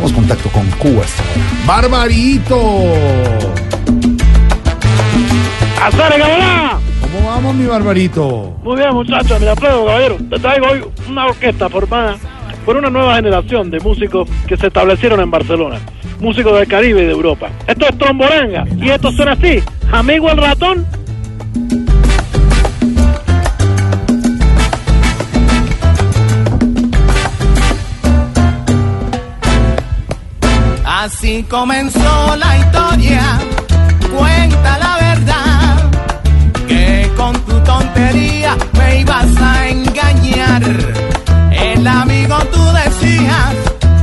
Contacto 0.00 0.48
con 0.48 0.66
Cuba 0.72 1.02
hasta 1.04 1.22
ahora. 1.22 1.88
¡Barbarito! 1.88 2.56
¿Cómo 7.00 7.28
vamos, 7.28 7.54
mi 7.54 7.66
Barbarito? 7.66 8.56
Muy 8.62 8.76
bien, 8.76 8.94
muchachos, 8.94 9.38
mira, 9.38 9.52
Alfredo, 9.52 9.84
caballero, 9.84 10.16
te 10.30 10.38
traigo 10.38 10.66
hoy 10.66 10.84
una 11.08 11.26
orquesta 11.26 11.68
formada 11.68 12.16
por 12.64 12.76
una 12.76 12.90
nueva 12.90 13.16
generación 13.16 13.70
de 13.70 13.78
músicos 13.80 14.28
que 14.46 14.56
se 14.56 14.68
establecieron 14.68 15.20
en 15.20 15.30
Barcelona. 15.30 15.78
Músicos 16.18 16.58
del 16.58 16.66
Caribe 16.66 17.02
y 17.02 17.06
de 17.06 17.12
Europa. 17.12 17.50
Esto 17.66 17.86
es 17.88 17.98
Tromboranga 17.98 18.64
y 18.78 18.88
esto 18.88 19.12
suena 19.12 19.32
así. 19.32 19.62
Amigo 19.92 20.30
el 20.30 20.38
ratón. 20.38 20.86
Así 31.06 31.44
comenzó 31.48 32.34
la 32.36 32.58
historia, 32.58 33.38
cuenta 34.12 34.76
la 34.76 34.96
verdad, 35.08 35.90
que 36.66 37.08
con 37.16 37.32
tu 37.44 37.60
tontería 37.60 38.56
me 38.76 39.02
ibas 39.02 39.26
a 39.40 39.68
engañar. 39.68 40.62
El 41.52 41.86
amigo 41.86 42.36
tú 42.52 42.60
decías, 42.72 43.54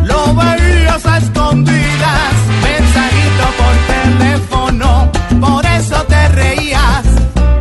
lo 0.05 0.33
veías 0.33 1.05
a 1.05 1.17
escondidas, 1.17 2.33
mensajito 2.63 3.45
por 3.59 3.75
teléfono, 4.23 5.11
por 5.41 5.65
eso 5.65 6.01
te 6.05 6.29
reías. 6.29 7.03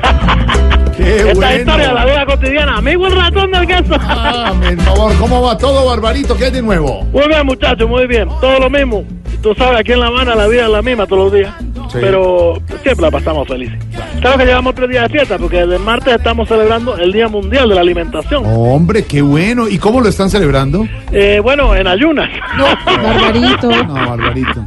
¡Qué 0.97 1.17
Esta 1.17 1.35
bueno! 1.35 1.57
historia 1.57 1.89
de 1.89 1.95
la 1.95 2.05
vida 2.05 2.27
cotidiana. 2.27 2.77
Amigo 2.77 3.09
el 3.09 3.17
ratón 3.17 3.51
del 3.51 3.67
queso. 3.67 3.97
Ah, 3.99 4.53
por 4.63 4.81
favor, 4.83 5.17
¿cómo 5.19 5.43
va 5.43 5.59
todo, 5.59 5.85
Barbarito? 5.87 6.37
¿Qué 6.37 6.45
hay 6.45 6.53
de 6.53 6.63
nuevo? 6.63 7.03
Muy 7.07 7.27
bien, 7.27 7.45
muchachos, 7.45 7.89
muy 7.89 8.07
bien. 8.07 8.29
Todo 8.41 8.61
lo 8.61 8.71
mismo. 8.71 9.05
Tú 9.43 9.55
sabes, 9.57 9.81
aquí 9.81 9.93
en 9.93 10.01
La 10.01 10.07
Habana 10.07 10.35
la 10.37 10.47
vida 10.47 10.65
es 10.65 10.71
la 10.71 10.83
misma 10.83 11.07
todos 11.07 11.25
los 11.25 11.33
días. 11.33 11.53
Sí. 11.91 11.99
Pero 12.01 12.63
siempre 12.83 13.03
la 13.03 13.11
pasamos 13.11 13.47
felices. 13.49 13.77
Claro 14.21 14.39
que 14.39 14.47
llevamos 14.47 14.75
tres 14.75 14.89
días 14.89 15.03
de 15.03 15.09
fiesta 15.11 15.37
porque 15.37 15.59
desde 15.59 15.77
el 15.77 15.83
martes 15.83 16.15
estamos 16.15 16.49
celebrando 16.49 16.97
el 16.97 17.13
Día 17.13 17.29
Mundial 17.29 17.69
de 17.69 17.75
la 17.75 17.81
Alimentación. 17.81 18.45
Hombre, 18.47 19.05
qué 19.05 19.21
bueno. 19.21 19.69
¿Y 19.69 19.79
cómo 19.79 20.01
lo 20.01 20.09
están 20.09 20.31
celebrando? 20.31 20.87
Eh, 21.11 21.41
bueno, 21.43 21.75
en 21.75 21.89
ayunas. 21.89 22.31
Barbarito. 22.87 23.69
No, 23.85 23.95
Barbarito. 23.95 24.65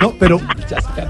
No, 0.00 0.14
pero, 0.18 0.40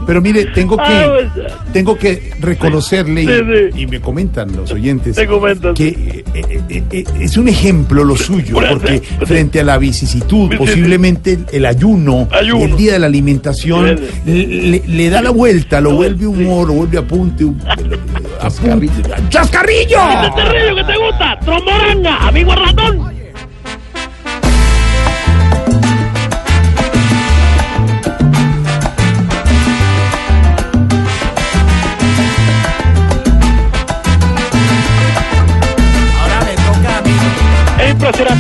pero 0.06 0.22
mire, 0.22 0.46
tengo 0.46 0.76
Ah, 0.80 0.88
que, 0.88 1.28
pues, 1.36 1.46
tengo 1.74 1.98
que 1.98 2.32
reconocerle, 2.40 3.22
y- 3.22 3.26
Sí, 3.26 3.32
sí. 3.74 3.80
Y, 3.82 3.86
me 3.86 4.00
comentan 4.00 4.54
los 4.56 4.72
oyentes, 4.72 5.16
comentan. 5.26 5.74
que 5.74 6.24
eh, 6.34 6.62
eh, 6.70 6.82
eh, 6.90 7.04
es 7.20 7.36
un 7.36 7.48
ejemplo 7.48 8.02
lo 8.02 8.16
suyo, 8.16 8.54
porque 8.54 9.00
frente 9.26 9.60
a 9.60 9.64
la 9.64 9.76
vicisitud, 9.78 10.56
posiblemente 10.56 11.32
el, 11.34 11.46
el 11.52 11.66
ayuno, 11.66 12.28
Ayuno. 12.30 12.64
el 12.64 12.76
día 12.76 12.94
de 12.94 12.98
la 13.00 13.06
alimentación, 13.06 13.98
le, 14.24 14.82
le 14.86 15.10
da 15.10 15.20
la 15.20 15.30
vuelta, 15.30 15.80
lo 15.82 15.92
vuelve 15.92 16.26
humor, 16.26 16.68
lo 16.68 16.74
vuelve 16.74 16.98
apunte, 16.98 17.44
un- 17.44 17.60
apunte 18.40 18.88
¡Chascarrillo! 19.28 19.98
Río 19.98 20.76
que 20.76 20.84
te 20.84 20.98
gusta, 20.98 21.38
Tromboranga, 21.40 22.26
amigo 22.28 22.54
ratón. 22.54 23.17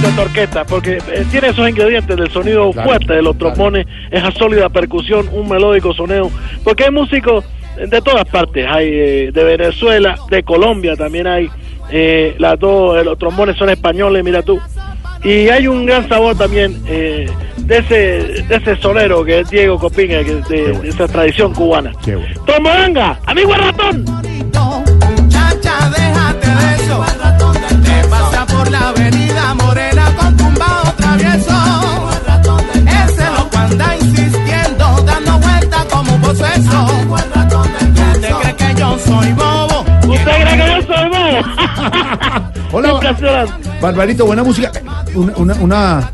Esta 0.08 0.22
orquesta 0.22 0.64
porque 0.64 0.98
eh, 1.12 1.24
tiene 1.30 1.48
esos 1.48 1.68
ingredientes 1.68 2.16
del 2.16 2.30
sonido 2.30 2.70
Claro, 2.72 2.88
fuerte 2.88 3.12
de 3.14 3.22
los 3.22 3.36
claro. 3.36 3.54
trombones, 3.54 3.86
esa 4.10 4.30
sólida 4.32 4.68
percusión, 4.68 5.28
un 5.32 5.48
melódico 5.48 5.92
soneo. 5.94 6.30
Porque 6.64 6.84
hay 6.84 6.90
músicos 6.90 7.44
de 7.76 8.00
todas 8.02 8.24
partes, 8.26 8.66
hay 8.68 8.88
eh, 8.90 9.30
de 9.32 9.44
Venezuela, 9.44 10.16
de 10.30 10.42
Colombia 10.42 10.96
también 10.96 11.26
hay. 11.26 11.48
eh, 11.90 12.34
las 12.38 12.58
dos, 12.58 13.00
eh, 13.00 13.04
los 13.04 13.18
trombones 13.18 13.56
son 13.56 13.70
españoles, 13.70 14.22
mira 14.24 14.42
tú. 14.42 14.60
Y 15.24 15.48
hay 15.48 15.66
un 15.66 15.84
gran 15.86 16.08
sabor 16.08 16.36
también 16.38 16.80
eh, 16.86 17.28
de 17.56 17.78
ese 17.78 17.94
de 18.44 18.54
ese 18.54 18.76
sonero 18.76 19.24
que 19.24 19.40
es 19.40 19.50
Diego 19.50 19.76
Copinga, 19.78 20.22
que 20.22 20.38
es 20.38 20.48
de, 20.48 20.62
bueno. 20.62 20.80
de 20.82 20.88
esa 20.90 21.08
tradición 21.08 21.52
cubana. 21.54 21.92
Bueno. 22.04 23.18
Amigo 23.26 23.52
ratón. 23.54 24.04
Soy 39.08 39.32
bobo? 39.32 39.84
¿Usted 40.14 40.32
cree 40.42 40.56
que 40.56 40.86
yo 40.86 40.94
soy 40.94 41.08
bobo? 41.08 41.38
Hola. 42.72 43.46
Barbarito, 43.80 44.26
buena 44.26 44.42
música. 44.42 44.70
Una, 45.14 45.32
una, 45.36 45.54
una 45.54 46.10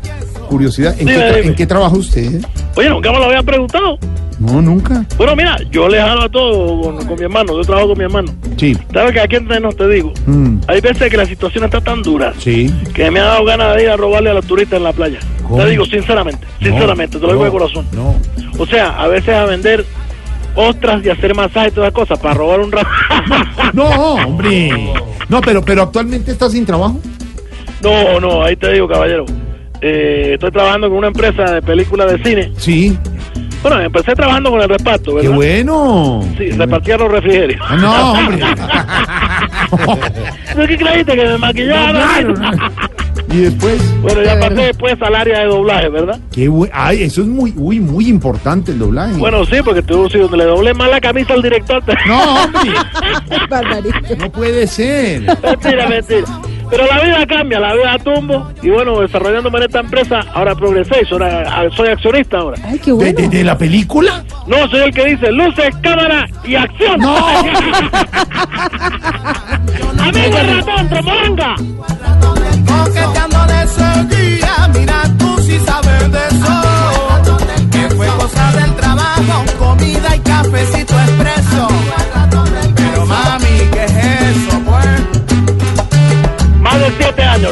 curiosidad, 0.49 0.93
¿en, 0.99 1.07
Dime, 1.07 1.13
qué, 1.15 1.25
dime. 1.37 1.47
¿en 1.47 1.55
qué 1.55 1.65
trabaja 1.67 1.95
usted? 1.95 2.45
Oye, 2.75 2.89
nunca 2.89 3.11
me 3.11 3.19
lo 3.19 3.25
habían 3.25 3.45
preguntado. 3.45 3.97
No, 4.39 4.61
nunca. 4.61 5.05
Bueno, 5.17 5.33
mira, 5.35 5.55
yo 5.71 5.87
le 5.87 5.99
jalo 5.99 6.23
a 6.23 6.29
todo 6.29 6.81
con, 6.81 7.05
con 7.05 7.17
mi 7.17 7.23
hermano, 7.23 7.53
yo 7.53 7.61
trabajo 7.61 7.89
con 7.89 7.97
mi 7.97 8.03
hermano. 8.03 8.33
Sí. 8.57 8.77
¿Sabes 8.93 9.13
que 9.13 9.21
aquí 9.21 9.37
entre 9.37 9.59
nos 9.61 9.75
te 9.77 9.87
digo? 9.87 10.13
Mm. 10.25 10.57
Hay 10.67 10.81
veces 10.81 11.09
que 11.09 11.15
la 11.17 11.25
situación 11.25 11.63
está 11.63 11.79
tan 11.81 12.01
dura 12.03 12.33
Sí. 12.37 12.73
que 12.93 13.09
me 13.11 13.21
ha 13.21 13.25
dado 13.25 13.45
ganas 13.45 13.75
de 13.75 13.83
ir 13.83 13.89
a 13.89 13.95
robarle 13.97 14.29
a 14.31 14.33
los 14.33 14.45
turistas 14.45 14.77
en 14.77 14.83
la 14.83 14.91
playa. 14.93 15.19
¿Cómo? 15.47 15.63
Te 15.63 15.69
digo 15.69 15.85
sinceramente, 15.85 16.45
sinceramente, 16.61 17.17
te 17.17 17.25
lo 17.25 17.31
digo 17.33 17.45
de 17.45 17.51
corazón. 17.51 17.85
No. 17.93 18.15
O 18.57 18.65
sea, 18.65 18.89
a 19.01 19.07
veces 19.07 19.33
a 19.35 19.45
vender 19.45 19.85
ostras 20.55 21.05
y 21.05 21.09
hacer 21.09 21.35
masajes 21.35 21.71
y 21.71 21.75
todas 21.75 21.89
esas 21.89 21.99
cosas 21.99 22.19
para 22.19 22.33
robar 22.35 22.59
un 22.61 22.71
rato. 22.71 22.87
No, 23.73 23.85
hombre. 24.25 24.93
No, 25.29 25.41
pero, 25.41 25.63
pero 25.63 25.83
actualmente 25.83 26.31
está 26.31 26.49
sin 26.49 26.65
trabajo. 26.65 26.99
no, 27.81 28.19
no, 28.19 28.43
ahí 28.43 28.55
te 28.55 28.71
digo, 28.73 28.87
caballero. 28.87 29.25
Eh, 29.81 30.31
estoy 30.33 30.51
trabajando 30.51 30.87
con 30.87 30.97
una 30.99 31.07
empresa 31.07 31.43
de 31.51 31.61
películas 31.61 32.11
de 32.11 32.23
cine. 32.23 32.51
Sí. 32.57 32.97
Bueno, 33.61 33.81
empecé 33.81 34.13
trabajando 34.13 34.51
con 34.51 34.61
el 34.61 34.69
reparto, 34.69 35.11
Qué 35.15 35.23
¿verdad? 35.23 35.35
bueno. 35.35 36.23
Sí, 36.37 36.51
repartía 36.51 36.97
los 36.97 37.11
refrigerios. 37.11 37.59
Ah, 37.67 37.75
No, 37.77 38.11
hombre. 38.13 38.45
¿Tú 40.55 40.61
qué 40.67 40.77
creíste 40.77 41.15
que 41.15 41.25
me 41.25 41.37
maquillaron? 41.37 42.01
Claro. 42.01 42.33
Y 43.35 43.41
después. 43.41 44.01
Bueno, 44.01 44.23
ya 44.23 44.39
pasé 44.39 44.55
después 44.55 44.95
al 45.01 45.13
área 45.15 45.39
de 45.41 45.45
doblaje, 45.47 45.89
¿verdad? 45.89 46.17
Qué 46.31 46.49
bu- 46.49 46.69
Ay, 46.71 47.03
eso 47.03 47.21
es 47.21 47.27
muy, 47.27 47.53
uy, 47.57 47.79
muy 47.81 48.07
importante 48.07 48.71
el 48.71 48.79
doblaje. 48.79 49.15
Bueno, 49.17 49.43
sí, 49.45 49.57
porque 49.63 49.81
tú, 49.81 50.09
si 50.09 50.17
le 50.17 50.45
doblé 50.45 50.73
mal 50.73 50.89
la 50.89 51.01
camisa 51.01 51.33
al 51.33 51.41
director. 51.41 51.83
te- 51.83 51.95
No, 52.07 52.43
hombre. 52.43 52.71
No 54.17 54.31
puede 54.31 54.67
ser. 54.67 55.21
mentira, 55.21 55.87
mentira. 55.89 56.23
Pero 56.69 56.85
la 56.87 56.99
vida 57.03 57.27
cambia, 57.27 57.59
la 57.59 57.75
vida 57.75 57.97
tumbo. 58.03 58.49
Y 58.63 58.69
bueno, 58.69 59.01
desarrollándome 59.01 59.57
en 59.59 59.63
esta 59.65 59.79
empresa, 59.81 60.21
ahora 60.33 60.55
progresé 60.55 61.05
soy, 61.07 61.19
soy 61.75 61.87
accionista 61.89 62.37
ahora. 62.39 62.57
Ay, 62.65 62.79
qué 62.79 62.91
¿De, 62.91 62.93
bueno. 62.93 63.19
de- 63.19 63.27
de 63.29 63.43
la 63.43 63.57
película? 63.57 64.23
No, 64.47 64.67
soy 64.69 64.79
el 64.81 64.93
que 64.93 65.05
dice 65.05 65.31
luces, 65.31 65.75
cámara 65.81 66.25
y 66.45 66.55
acción. 66.55 66.99
No. 67.01 67.15
Amigo 69.99 70.37
ratón, 70.37 70.89
tromanga. 70.89 71.55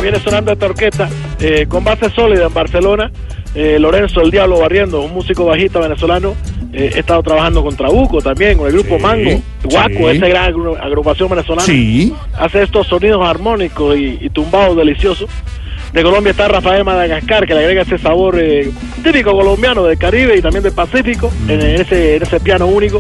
Viene 0.04 0.20
sonando 0.20 0.52
esta 0.52 0.66
orquesta 0.68 1.10
eh, 1.40 1.66
con 1.68 1.84
base 1.84 2.10
sólida 2.12 2.46
en 2.46 2.54
Barcelona. 2.54 3.12
Eh, 3.56 3.78
Lorenzo 3.80 4.22
el 4.22 4.32
Diablo 4.32 4.60
Barriendo, 4.60 5.02
un 5.02 5.14
músico 5.14 5.46
bajista 5.46 5.80
venezolano. 5.80 6.36
Eh, 6.72 6.92
he 6.96 7.00
estado 7.00 7.22
trabajando 7.22 7.64
con 7.64 7.76
Trabuco 7.76 8.20
también, 8.20 8.58
con 8.58 8.66
el 8.68 8.74
grupo 8.74 8.98
Sí, 8.98 9.02
Mango, 9.04 9.42
Guaco, 9.64 9.90
sí. 10.12 10.18
esa 10.18 10.28
gran 10.28 10.52
agru- 10.54 10.78
agrupación 10.80 11.30
venezolana. 11.30 11.66
Sí. 11.66 12.14
Hace 12.38 12.64
estos 12.64 12.88
sonidos 12.88 13.24
armónicos 13.28 13.96
y, 13.96 14.18
y 14.22 14.30
tumbados 14.30 14.76
deliciosos. 14.76 15.30
De 15.94 16.02
Colombia 16.02 16.32
está 16.32 16.48
Rafael 16.48 16.84
Madagascar, 16.84 17.46
que 17.46 17.54
le 17.54 17.60
agrega 17.60 17.84
ese 17.84 18.00
sabor 18.00 18.40
eh, 18.40 18.72
típico 19.04 19.32
colombiano 19.34 19.84
del 19.84 20.00
Caribe 20.00 20.36
y 20.36 20.42
también 20.42 20.64
del 20.64 20.74
Pacífico, 20.74 21.32
en 21.48 21.62
ese, 21.62 22.16
en 22.16 22.24
ese 22.24 22.40
piano 22.40 22.66
único. 22.66 23.00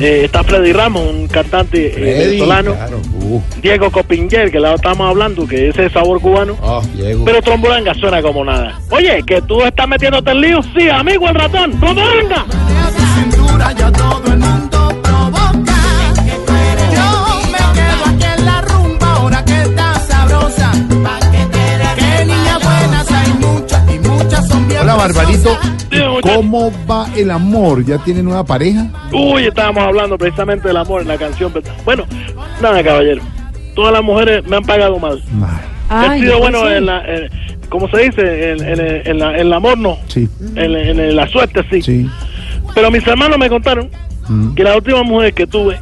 Eh, 0.00 0.22
está 0.24 0.42
Freddy 0.42 0.72
Ramos, 0.72 1.02
un 1.08 1.28
cantante 1.28 1.86
eh, 1.86 1.90
Freddy, 1.92 2.24
venezolano. 2.30 2.74
claro. 2.74 3.00
Uh, 3.22 3.40
Diego 3.62 3.90
Copinger, 3.90 4.50
que 4.50 4.58
la 4.58 4.74
estamos 4.74 5.08
hablando, 5.08 5.46
que 5.46 5.68
ese 5.68 5.88
sabor 5.90 6.20
cubano. 6.20 6.56
ah, 6.62 6.80
Diego. 6.94 7.24
Pero 7.24 7.40
Trombolanga 7.42 7.94
suena 7.94 8.20
como 8.20 8.44
nada. 8.44 8.80
Oye, 8.90 9.22
que 9.24 9.40
tú 9.42 9.62
estás 9.62 9.86
metiéndote 9.86 10.32
en 10.32 10.40
lío. 10.40 10.60
Sí, 10.76 10.88
amigo 10.88 11.28
el 11.28 11.34
ratón. 11.36 11.78
Trombolanga. 11.78 12.44
Tu 12.96 13.20
cintura 13.20 13.72
ya 13.72 13.92
todo 13.92 14.20
Barbarito. 25.08 25.58
¿Cómo 26.22 26.72
va 26.90 27.06
el 27.14 27.30
amor? 27.30 27.84
¿Ya 27.84 27.98
tiene 27.98 28.22
nueva 28.22 28.42
pareja? 28.44 28.86
Uy, 29.12 29.46
estábamos 29.46 29.84
hablando 29.84 30.16
precisamente 30.16 30.68
del 30.68 30.76
amor 30.78 31.02
en 31.02 31.08
la 31.08 31.18
canción. 31.18 31.52
¿verdad? 31.52 31.72
Bueno, 31.84 32.04
nada, 32.62 32.82
caballero. 32.82 33.20
Todas 33.74 33.92
las 33.92 34.02
mujeres 34.02 34.46
me 34.46 34.56
han 34.56 34.64
pagado 34.64 34.98
mal. 34.98 35.22
Ay, 35.90 36.20
He 36.20 36.24
sido 36.24 36.38
bueno 36.38 36.68
en 36.70 36.86
la, 36.86 37.04
en- 37.04 37.28
como 37.68 37.88
se 37.90 37.98
dice, 38.04 38.52
en, 38.52 38.62
en- 38.66 38.80
en 39.06 39.18
la- 39.18 39.32
en 39.34 39.40
el 39.46 39.52
amor 39.52 39.76
no. 39.76 39.98
Sí, 40.08 40.26
En, 40.56 40.74
en 40.74 41.16
la 41.16 41.28
suerte 41.28 41.62
sí. 41.70 41.82
sí. 41.82 42.10
Pero 42.74 42.90
mis 42.90 43.06
hermanos 43.06 43.38
me 43.38 43.48
contaron 43.50 43.90
Mm. 44.26 44.54
que 44.54 44.64
la 44.64 44.74
última 44.74 45.02
mujer 45.02 45.34
que 45.34 45.46
tuve, 45.46 45.78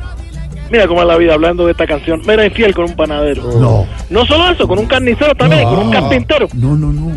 mira 0.73 0.89
cómo 0.89 1.03
es 1.03 1.07
la 1.07 1.17
vida 1.19 1.35
hablando 1.35 1.67
de 1.67 1.73
esta 1.73 1.87
canción, 1.87 2.23
me 2.27 2.33
era 2.33 2.47
infiel 2.47 2.75
con 2.75 2.87
un 2.87 2.97
panadero. 2.97 3.43
No. 3.61 3.87
No 4.11 4.25
solo 4.27 4.51
eso, 4.51 4.67
con 4.67 4.79
un 4.79 4.87
carnicero 4.87 5.35
también, 5.35 5.63
con 5.65 5.79
un 5.79 5.91
carpintero. 5.93 6.49
No, 6.55 6.75
no, 6.77 6.91
no. 6.93 7.13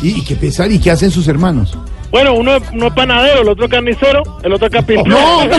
¿Y, 0.00 0.20
y 0.20 0.24
qué 0.24 0.36
pesar? 0.36 0.70
¿Y 0.70 0.78
qué 0.78 0.90
hacen 0.92 1.10
sus 1.10 1.26
hermanos? 1.28 1.76
Bueno, 2.10 2.34
uno 2.34 2.56
es, 2.56 2.62
uno 2.72 2.86
es 2.88 2.92
panadero, 2.92 3.42
el 3.42 3.48
otro 3.48 3.64
es 3.66 3.70
carnicero, 3.70 4.22
el 4.42 4.52
otro 4.52 4.66
es 4.66 4.72
carpintero. 4.72 5.16
No. 5.16 5.40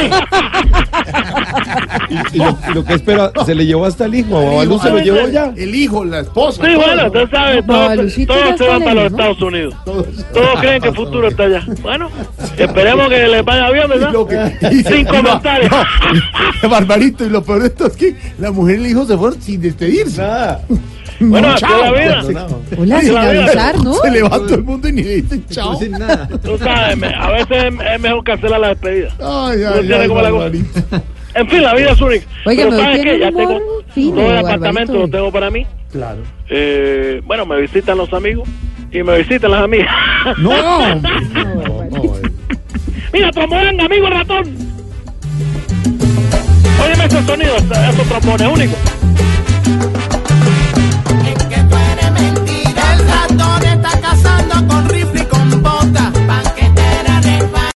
Y 2.34 2.38
lo, 2.38 2.58
y 2.70 2.74
lo 2.74 2.84
que 2.86 2.94
espera, 2.94 3.32
¿se 3.46 3.56
le 3.56 3.66
llevó 3.66 3.86
hasta 3.86 4.06
el 4.06 4.16
hijo? 4.16 4.38
¿A 4.38 4.44
Babalú 4.46 4.80
se 4.80 4.90
lo 4.90 5.00
llevó 5.00 5.28
ya? 5.30 5.54
El 5.56 5.74
hijo, 5.74 6.04
la 6.04 6.20
esposa. 6.20 6.64
Sí, 6.66 6.76
bueno, 6.76 6.96
¿no? 7.04 7.08
usted 7.08 7.30
sabe, 7.30 7.64
todos, 7.64 8.16
todos 8.28 8.58
se 8.58 8.68
van 8.68 8.84
para 8.84 8.94
los. 8.96 9.12
Estados 9.12 9.42
Unidos. 9.42 9.76
Todos. 9.86 10.06
Todos 10.34 10.60
creen 10.60 10.82
que 10.82 10.88
el 10.90 10.96
futuro 10.96 11.28
está 11.28 11.44
allá. 11.44 11.66
Bueno, 11.82 12.10
esperemos 12.58 13.10
que 13.10 13.28
les 13.28 13.46
vaya 13.46 13.70
bien, 13.72 13.88
¿verdad? 13.90 14.12
Que- 14.60 14.84
Sin 14.84 15.04
no, 15.06 15.12
comentarios. 15.12 15.72
no. 16.64 16.70
Barbarito, 16.70 17.26
y 17.26 17.30
lo 17.30 17.44
peor 17.44 17.62
de 17.62 17.68
esto 17.68 17.88
es 17.88 17.96
que 17.96 18.16
la 18.40 18.52
mujer 18.52 18.80
y 18.80 18.84
el 18.86 18.92
hijo 18.92 19.06
se 19.06 19.18
fueron 19.18 19.42
sin 19.42 19.62
despedirse. 19.62 20.22
Nada. 20.22 20.62
Bueno, 21.30 21.48
No, 21.50 21.54
así 21.54 21.62
chao. 21.66 21.76
es 21.76 21.82
la 21.82 21.92
vida. 22.24 22.48
Hola, 22.78 23.02
sin 23.02 23.14
la 23.14 23.32
vida. 23.32 23.44
avisar, 23.46 23.84
¿no? 23.84 23.94
Se 23.94 24.12
levantó 24.12 24.40
todo 24.46 24.56
el 24.56 24.64
mundo 24.64 24.88
y 24.88 24.92
ni 24.94 25.04
le 25.04 25.16
dicen 25.22 25.46
chao. 25.50 25.76
Sin 25.76 25.92
nada. 25.92 26.28
Tú 26.44 26.58
sabes, 26.58 26.98
me- 26.98 27.14
a 27.14 27.30
veces 27.32 27.64
es, 27.94 28.00
mejor 28.02 28.24
cancelar 28.24 28.60
la 28.60 28.68
despedida. 28.70 29.10
Ay, 29.20 29.60
No 29.60 29.70
ay, 29.74 29.80
tiene 29.82 29.96
ay, 29.96 30.08
como 30.08 30.22
la 30.22 30.30
cosa. 30.32 30.44
Barbarito. 30.46 30.80
En 31.34 31.48
fin, 31.48 31.64
la 31.64 31.74
vida 31.76 31.92
es 31.92 32.02
única. 32.02 32.26
Oiga, 32.46 32.64
Pero 32.66 32.72
me 32.72 32.78
¿sabes 32.84 32.96
tiene 33.02 33.12
qué? 33.12 33.20
Ya 33.20 33.28
un 33.30 33.36
humor 33.36 33.48
tengo 33.48 33.84
fino, 33.94 34.12
todo 34.16 34.22
el 34.22 34.26
Barbarito. 34.34 34.48
apartamento 34.50 34.94
lo 34.94 35.08
tengo 35.10 35.32
para 35.32 35.50
mí. 35.52 35.66
Claro. 35.92 36.22
Eh, 36.50 37.22
bueno, 37.26 37.46
me 37.46 37.62
visitan 37.62 37.98
los 37.98 38.12
amigos 38.14 38.50
y 38.92 39.04
me 39.04 39.18
visitan 39.20 39.52
las 39.52 39.62
amigas. 39.64 39.94
No, 40.40 40.50
No, 40.96 40.96
no, 40.96 42.16
eh. 42.18 42.22
Mira, 43.14 43.32
trombón, 43.32 43.80
amigo 43.80 44.10
ratón. 44.10 44.44
Óyeme 46.84 47.06
ese 47.06 47.24
sonido, 47.24 47.56
ese, 47.58 47.90
ese 47.90 48.04
trombón 48.10 48.42
es 48.42 48.48
único. 48.48 48.76